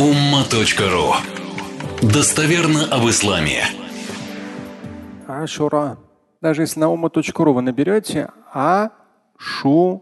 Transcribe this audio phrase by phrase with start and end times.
[0.00, 1.12] umma.ru
[2.00, 3.64] Достоверно об исламе.
[5.26, 5.98] Ашура.
[6.40, 10.00] Даже если на ума.ру вы наберете Ашура,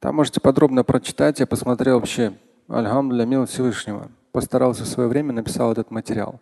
[0.00, 1.40] там можете подробно прочитать.
[1.40, 2.34] Я посмотрел вообще,
[2.68, 4.10] альхамдуля, милость Всевышнего.
[4.32, 6.38] Постарался в свое время, написал этот материал.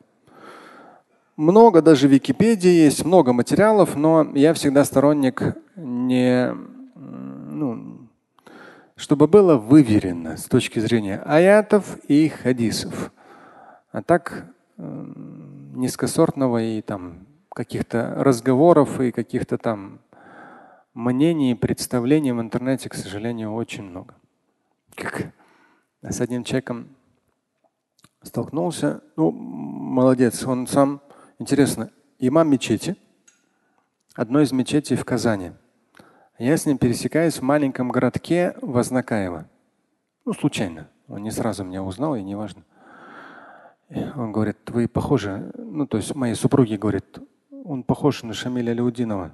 [1.37, 6.53] Много даже в Википедии есть, много материалов, но я всегда сторонник не,
[6.97, 7.94] ну,
[8.97, 13.12] чтобы было выверено с точки зрения аятов и хадисов.
[13.91, 20.01] А так низкосортного и там каких-то разговоров и каких-то там
[20.95, 24.15] мнений и представлений в интернете, к сожалению, очень много.
[24.95, 25.33] Как
[26.02, 26.88] с одним человеком
[28.23, 31.01] столкнулся, ну, молодец, он сам,
[31.38, 32.97] интересно, имам мечети,
[34.15, 35.52] одной из мечетей в Казани.
[36.38, 39.48] Я с ним пересекаюсь в маленьком городке Вознакаево.
[40.24, 40.88] Ну, случайно.
[41.07, 42.65] Он не сразу меня узнал, и неважно.
[44.16, 47.18] Он говорит, вы похожи, ну, то есть моей супруге говорит,
[47.65, 49.32] он похож на Шамиля Алиудинова.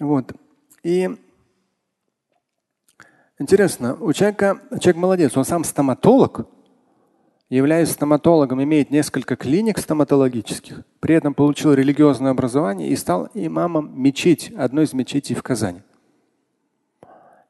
[0.00, 0.32] Вот.
[0.82, 1.08] И
[3.38, 6.48] интересно, у человека, человек молодец, он сам стоматолог,
[7.50, 14.52] являясь стоматологом, имеет несколько клиник стоматологических, при этом получил религиозное образование и стал имамом мечети,
[14.54, 15.82] одной из мечетей в Казани.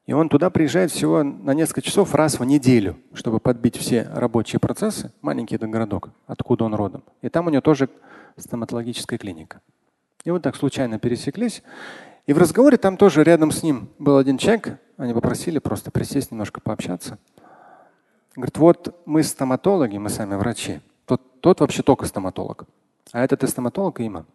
[0.05, 4.59] И он туда приезжает всего на несколько часов раз в неделю, чтобы подбить все рабочие
[4.59, 5.11] процессы.
[5.21, 7.03] Маленький это городок, откуда он родом.
[7.21, 7.89] И там у него тоже
[8.35, 9.61] стоматологическая клиника.
[10.23, 11.61] И вот так случайно пересеклись.
[12.25, 14.79] И в разговоре там тоже рядом с ним был один человек.
[14.97, 17.19] Они попросили просто присесть, немножко пообщаться.
[18.35, 20.79] Говорит, вот мы стоматологи, мы сами врачи.
[21.05, 22.65] Тот, тот вообще только стоматолог.
[23.11, 24.25] А этот и стоматолог, и имам.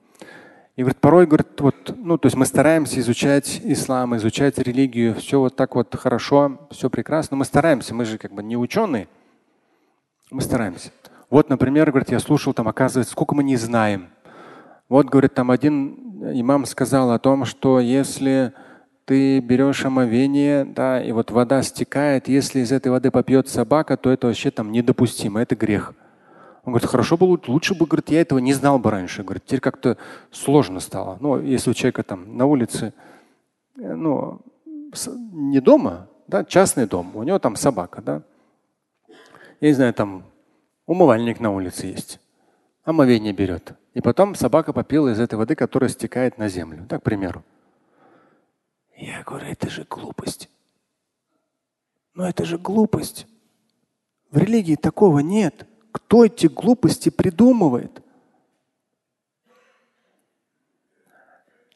[0.76, 5.38] И говорит, порой, говорит, вот, ну, то есть мы стараемся изучать ислам, изучать религию, все
[5.38, 7.36] вот так вот хорошо, все прекрасно.
[7.36, 9.06] Мы стараемся, мы же как бы не ученые.
[10.32, 10.90] Мы стараемся.
[11.30, 14.08] Вот, например, говорит, я слушал там, оказывается, сколько мы не знаем.
[14.88, 15.94] Вот, говорит, там один
[16.32, 18.52] имам сказал о том, что если
[19.04, 24.10] ты берешь омовение, да, и вот вода стекает, если из этой воды попьет собака, то
[24.10, 25.94] это вообще там недопустимо, это грех.
[26.64, 29.22] Он говорит, хорошо было, лучше бы, говорит, я этого не знал бы раньше.
[29.22, 29.98] Говорит, теперь как-то
[30.30, 31.18] сложно стало.
[31.20, 32.94] Ну, если у человека там на улице,
[33.76, 34.40] э, ну,
[35.32, 38.22] не дома, да, частный дом, у него там собака, да.
[39.60, 40.24] Я не знаю, там
[40.86, 42.18] умывальник на улице есть,
[42.84, 43.74] омовение берет.
[43.92, 46.86] И потом собака попила из этой воды, которая стекает на землю.
[46.88, 47.44] Так, к примеру.
[48.96, 50.48] Я говорю, это же глупость.
[52.14, 53.26] Но это же глупость.
[54.30, 55.66] В религии такого нет.
[55.92, 58.02] Кто эти глупости придумывает?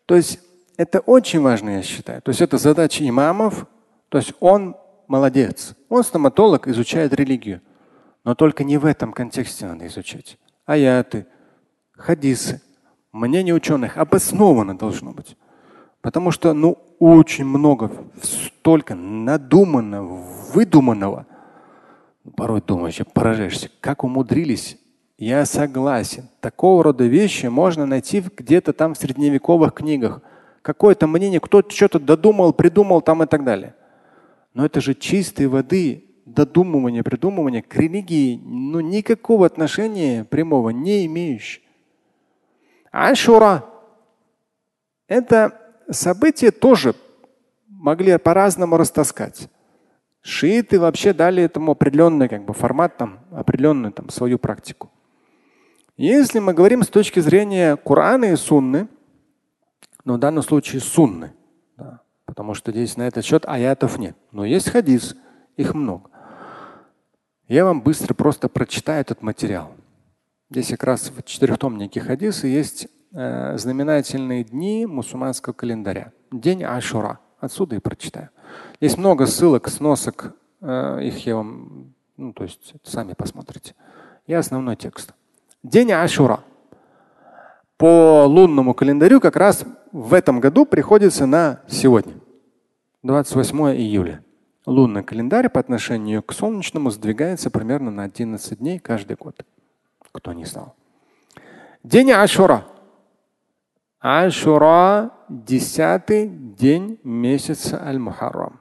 [0.07, 0.41] То есть
[0.77, 2.23] это очень важно, я считаю.
[2.23, 3.67] То есть это задача имамов.
[4.09, 4.77] То есть он
[5.07, 5.75] молодец.
[5.89, 7.61] Он стоматолог, изучает религию.
[8.25, 10.39] Но только не в этом контексте надо изучать.
[10.67, 11.27] Аяты,
[11.93, 12.63] хадисы,
[13.13, 15.37] мнение ученых обоснованно должно быть.
[16.01, 17.91] Потому что ну, очень много,
[18.23, 21.27] столько надуманного, выдуманного–
[22.37, 24.79] порой думаешь, поражаешься, как умудрились.
[25.17, 26.29] Я согласен.
[26.41, 30.23] Такого рода вещи можно найти где-то там в средневековых книгах.
[30.63, 33.75] Какое-то мнение, кто-то что-то додумал, придумал там и так далее.
[34.55, 41.65] Но это же чистой воды додумывание, придумывание к религии ну, никакого отношения прямого не имеющее.
[42.93, 43.65] Ашура–
[45.09, 46.95] это событие тоже
[47.69, 49.49] могли по-разному растаскать.
[50.21, 54.91] Шииты вообще дали этому определенный как бы, формат, там, определенную там, свою практику.
[55.97, 58.89] Если мы говорим с точки зрения Корана и Сунны,
[60.05, 61.33] но в данном случае Сунны,
[61.77, 64.17] да, потому что здесь на этот счет аятов нет.
[64.33, 65.17] Но есть хадис,
[65.57, 66.11] их много.
[67.49, 69.73] Я вам быстро просто прочитаю этот материал.
[70.51, 76.13] Здесь как раз в четырехтомнике хадисы есть э, знаменательные дни мусульманского календаря.
[76.31, 77.19] День Ашура.
[77.41, 78.31] Отсюда и прочитаю.
[78.81, 83.75] Есть много ссылок, сносок, э, их я вам, ну, то есть сами посмотрите.
[84.27, 85.15] И основной текст.
[85.63, 86.41] День Ашура.
[87.77, 92.15] По лунному календарю как раз в этом году приходится на сегодня,
[93.05, 94.25] 28 июля.
[94.67, 99.41] Лунный календарь по отношению к солнечному сдвигается примерно на 11 дней каждый год.
[100.13, 100.75] Кто не знал.
[101.83, 102.65] День Ашура.
[104.01, 108.61] Ашура– десятый день месяца Аль-Мухаррам.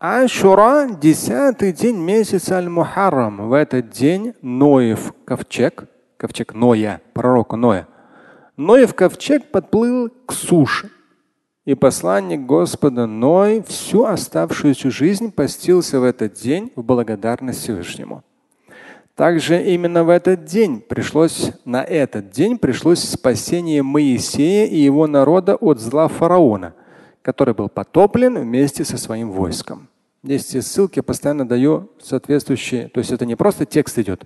[0.00, 3.48] Ашура– десятый день месяца Аль-Мухаррам.
[3.48, 5.84] В этот день Ноев ковчег,
[6.16, 7.86] ковчег Ноя, пророка Ноя,
[8.56, 10.90] Ноев ковчег подплыл к суше.
[11.64, 18.24] И посланник Господа Ной всю оставшуюся жизнь постился в этот день в благодарность Всевышнему.
[19.14, 25.54] Также именно в этот день пришлось, на этот день пришлось спасение Моисея и его народа
[25.56, 26.74] от зла фараона,
[27.20, 29.88] который был потоплен вместе со своим войском.
[30.24, 32.88] Здесь все ссылки постоянно даю соответствующие.
[32.88, 34.24] То есть это не просто текст идет.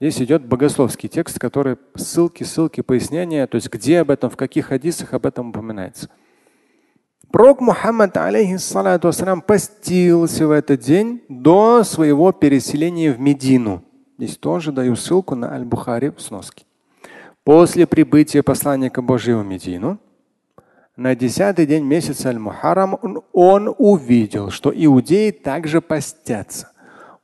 [0.00, 4.66] Здесь идет богословский текст, который ссылки, ссылки, пояснения, то есть где об этом, в каких
[4.66, 6.08] хадисах об этом упоминается.
[7.30, 9.10] Пророк Мухаммад, алейхиссалату
[9.46, 13.84] постился в этот день до своего переселения в Медину.
[14.22, 16.64] Здесь тоже даю ссылку на Аль-Бухари в сноске.
[17.42, 19.98] После прибытия посланника Божьего в Медину,
[20.96, 26.70] на десятый день месяца Аль-Мухаррам он, он увидел, что иудеи также постятся.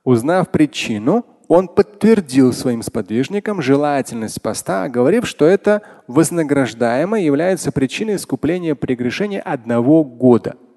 [0.02, 8.74] Узнав причину, он подтвердил своим сподвижникам желательность поста, говорив, что это вознаграждаемо является причиной искупления
[8.74, 10.56] прегрешения одного года–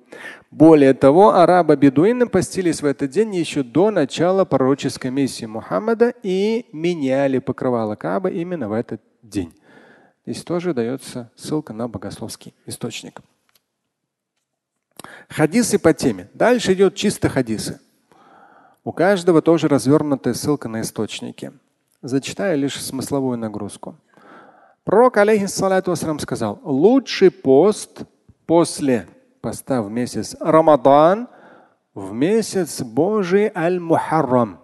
[0.51, 7.39] более того, арабы-бедуины постились в этот день еще до начала пророческой миссии Мухаммада и меняли
[7.39, 9.53] покрывало Каба именно в этот день.
[10.25, 13.21] Здесь тоже дается ссылка на богословский источник.
[15.29, 16.29] Хадисы по теме.
[16.33, 17.79] Дальше идет чисто хадисы.
[18.83, 21.53] У каждого тоже развернутая ссылка на источники.
[22.01, 23.95] Зачитаю лишь смысловую нагрузку.
[24.83, 28.01] Пророк, алейхиссалату сказал, лучший пост
[28.45, 29.07] после
[29.41, 31.27] поста в месяц Рамадан,
[31.93, 34.59] в месяц Божий Аль-Мухаррам.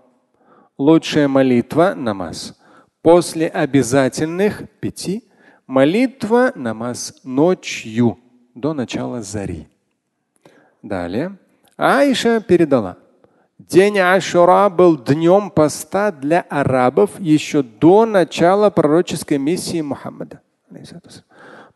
[0.77, 2.57] Лучшая молитва– намаз.
[3.01, 5.23] После обязательных пяти–
[5.67, 8.19] молитва– намаз ночью
[8.53, 9.67] до начала зари.
[10.83, 11.37] Далее.
[11.75, 12.97] Аиша передала.
[13.57, 20.41] День Ашура был днем поста для арабов еще до начала пророческой миссии Мухаммада.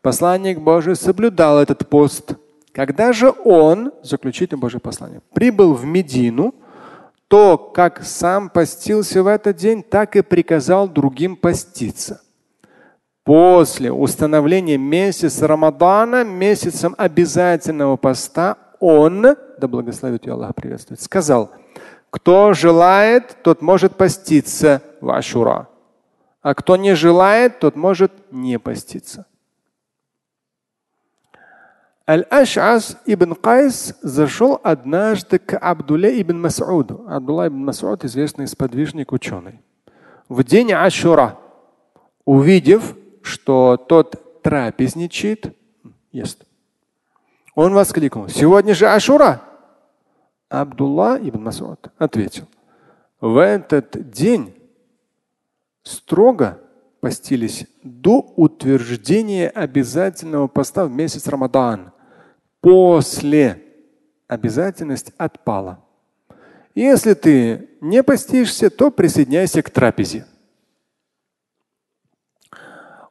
[0.00, 2.36] Посланник Божий соблюдал этот пост–
[2.72, 6.54] когда же он, заключитель Божьего послания, прибыл в Медину,
[7.28, 12.20] то как сам постился в этот день, так и приказал другим поститься.
[13.24, 21.52] После установления месяца Рамадана, месяцем обязательного поста, он, да благословит ее Аллах приветствует, сказал,
[22.10, 25.68] кто желает, тот может поститься в Ашура,
[26.42, 29.26] а кто не желает, тот может не поститься.
[32.12, 37.06] Аль-Аш'ас ибн Кайс зашел однажды к Абдуле ибн Мас'уду.
[37.08, 39.62] Абдулла ибн Мас'уд– известный сподвижник ученый.
[40.28, 41.38] В день Ашура,
[42.26, 45.56] увидев, что тот трапезничает,
[46.10, 46.44] ест.
[47.54, 49.40] Он воскликнул, сегодня же Ашура.
[50.50, 52.44] Абдулла ибн Мас'уд ответил,
[53.22, 54.54] в этот день
[55.82, 56.58] строго
[57.00, 61.90] постились до утверждения обязательного поста в месяц Рамадан.
[62.62, 63.60] После
[64.28, 65.80] обязательность отпала.
[66.76, 70.26] Если ты не постишься, то присоединяйся к трапезе.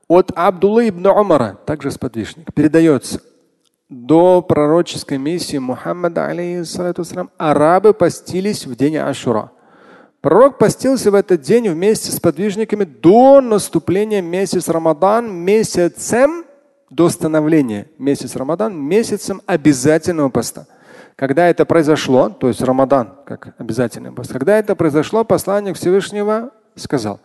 [0.08, 3.22] От Абдулла ибн Умара, также сподвижник, передается,
[3.90, 7.04] до пророческой миссии Мухаммада, алейхиссалату
[7.38, 9.52] арабы постились в день Ашура.
[10.22, 16.46] Пророк постился в этот день вместе с подвижниками до наступления месяца Рамадан, месяцем
[16.92, 20.68] до становления месяца Рамадан, месяцем обязательного поста.
[21.16, 27.20] Когда это произошло, то есть Рамадан как обязательный пост, когда это произошло, посланник Всевышнего сказал,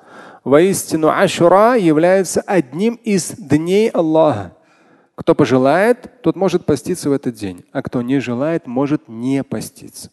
[0.44, 4.52] воистину Ашура является одним из дней Аллаха.
[5.16, 10.10] Кто пожелает, тот может поститься в этот день, а кто не желает, может не поститься.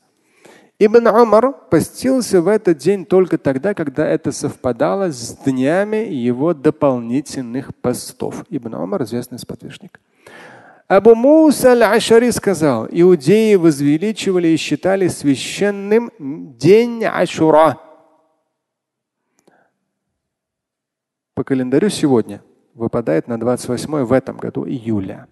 [0.86, 7.74] Ибн Умар постился в этот день только тогда, когда это совпадало с днями его дополнительных
[7.76, 8.44] постов.
[8.50, 10.02] Ибн Умар известный сподвижник.
[10.90, 16.12] Абу Муса аль-Ашари сказал, иудеи возвеличивали и считали священным
[16.58, 17.80] день Ашура.
[21.34, 25.28] По календарю сегодня выпадает на 28 в этом году июля.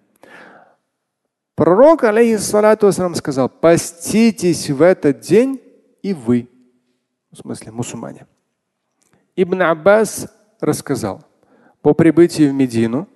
[1.54, 5.60] Пророк, алейхиссалату сказал, поститесь в этот день
[6.02, 6.48] и вы,
[7.30, 8.26] в смысле мусульмане.
[9.36, 11.24] Ибн Аббас рассказал,
[11.82, 13.08] по прибытии в Медину,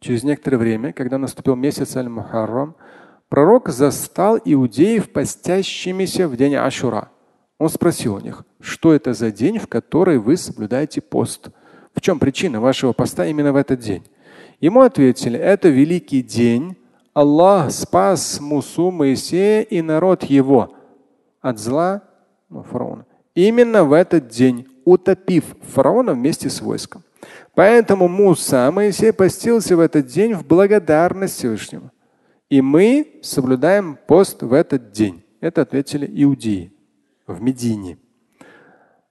[0.00, 2.74] через некоторое время, когда наступил месяц Аль-Мухаррам,
[3.28, 7.10] пророк застал иудеев постящимися в день Ашура.
[7.58, 11.48] Он спросил у них, что это за день, в который вы соблюдаете пост?
[11.94, 14.04] В чем причина вашего поста именно в этот день?
[14.60, 16.76] Ему ответили, это великий день,
[17.14, 20.74] Аллах спас Мусу Моисея и народ его
[21.40, 22.02] от зла
[22.50, 23.06] ну, фараона.
[23.36, 27.04] Именно в этот день, утопив фараона вместе с войском.
[27.54, 31.92] Поэтому Муса, Моисей постился в этот день в благодарность Всевышнему.
[32.50, 35.24] И мы соблюдаем пост в этот день.
[35.40, 36.72] Это ответили иудеи
[37.28, 37.98] в Медине.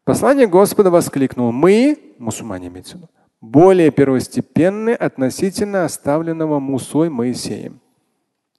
[0.04, 1.54] Послание Господа воскликнул.
[1.54, 7.80] Мы, мусульмане имеется в виду, более первостепенны относительно оставленного Мусой Моисеем.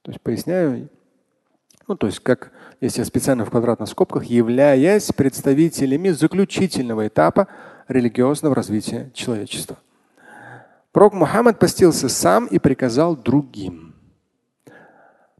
[0.05, 0.87] То есть поясняю,
[1.87, 7.47] ну то есть как, если я специально в квадратных скобках, являясь представителями заключительного этапа
[7.87, 9.77] религиозного развития человечества.
[10.91, 13.95] Пророк Мухаммад постился сам и приказал другим.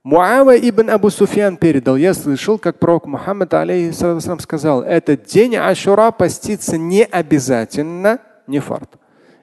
[0.01, 6.09] Муава ибн Абу Суфьян передал, я слышал, как пророк Мухаммад алейхиссалам сказал, этот день Ашура
[6.09, 8.17] поститься не обязательно,
[8.47, 8.97] не фарт.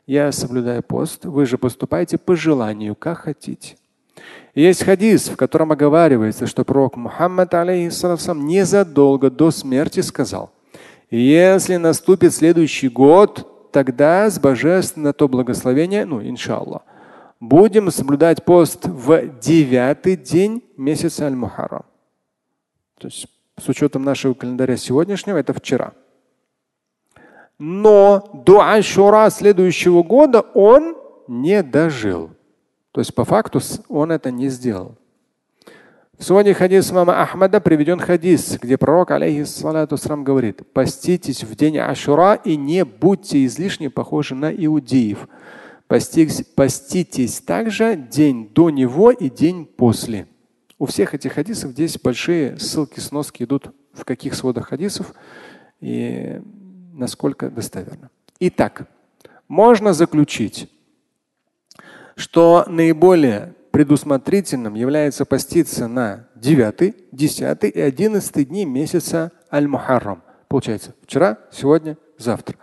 [0.05, 3.77] Я соблюдаю пост, вы же поступайте по желанию, как хотите.
[4.55, 10.53] Есть хадис, в котором оговаривается, что пророк Мухаммад алейхиссалам незадолго до смерти сказал,
[11.11, 16.83] если наступит следующий год, тогда с божественного то благословение, ну, иншаллах,
[17.41, 21.85] будем соблюдать пост в девятый день месяца Аль-Мухаррам.
[22.99, 23.27] То есть
[23.59, 25.93] с учетом нашего календаря сегодняшнего, это вчера.
[27.59, 32.31] Но до Ашура следующего года он не дожил.
[32.93, 34.97] То есть по факту он это не сделал.
[36.19, 42.35] В своде хадис мама Ахмада приведен хадис, где пророк, алейхиссалату говорит, поститесь в день Ашура
[42.35, 45.27] и не будьте излишне похожи на иудеев.
[45.89, 50.29] Поститесь также день до него и день после.
[50.79, 55.15] У всех этих хадисов здесь большие ссылки, сноски идут в каких сводах хадисов
[55.81, 56.41] и
[56.93, 58.11] насколько достоверно.
[58.39, 58.87] Итак,
[59.49, 60.71] можно заключить,
[62.17, 70.23] что наиболее предусмотрительным является поститься на 9, 10 и 11 дни месяца Аль-Мухаррам.
[70.49, 72.57] Получается, вчера, сегодня, завтра.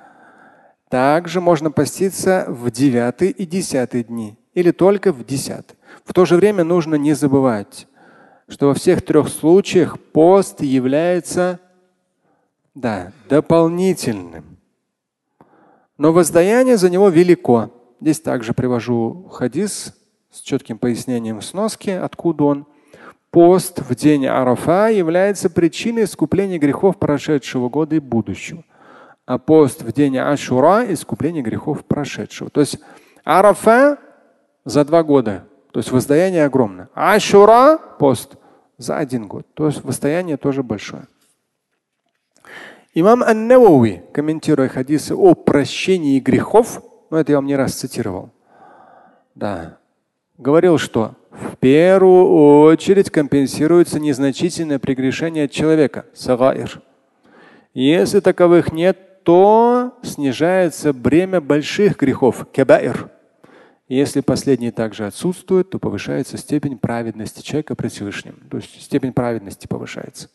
[0.90, 5.66] Также можно поститься в 9 и 10 дни или только в 10.
[6.04, 7.88] В то же время нужно не забывать,
[8.48, 11.60] что во всех трех случаях пост является
[12.76, 14.58] да, дополнительным.
[15.98, 17.72] Но воздаяние за него велико.
[18.02, 19.94] Здесь также привожу хадис
[20.32, 22.66] с четким пояснением сноски, откуда он.
[23.32, 28.64] Пост в день Арафа является причиной искупления грехов прошедшего года и будущего.
[29.26, 32.50] А пост в день Ашура– искупление грехов прошедшего.
[32.50, 32.80] То есть
[33.24, 34.00] Арафа
[34.66, 36.90] за два года, то есть воздаяние огромное.
[36.96, 38.38] Ашура– пост
[38.78, 39.46] за один год.
[39.54, 41.04] То есть воздаяние тоже большое.
[42.96, 48.32] Имам Ан-Навави, комментируя хадисы о прощении грехов, ну это я вам не раз цитировал,
[49.36, 49.78] да,
[50.38, 56.82] говорил, что в первую очередь компенсируется незначительное прегрешение человека, сагаир.
[57.74, 63.10] Если таковых нет, то снижается бремя больших грехов, кебаир.
[63.88, 68.40] Если последние также отсутствуют, то повышается степень праведности человека пред Всевышним.
[68.50, 70.30] То есть степень праведности повышается.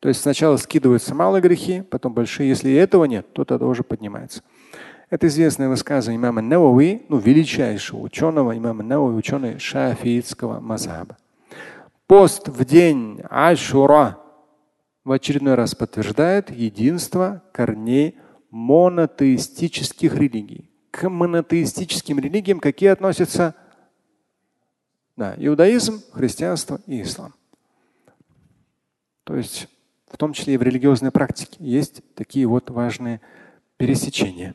[0.00, 2.48] То есть сначала скидываются малые грехи, потом большие.
[2.48, 4.42] Если этого нет, то тогда уже поднимается.
[5.08, 11.16] Это известное высказывание имама Навави, ну, величайшего ученого, имама Навави, ученый шафиитского мазхаба.
[12.08, 14.18] Пост в день Ашура
[15.04, 18.18] в очередной раз подтверждает единство корней
[18.50, 20.70] монотеистических религий.
[20.90, 23.54] К монотеистическим религиям какие относятся?
[25.16, 27.32] Да, иудаизм, христианство и ислам.
[29.22, 29.68] То есть
[30.10, 33.20] в том числе и в религиозной практике есть такие вот важные
[33.76, 34.54] пересечения.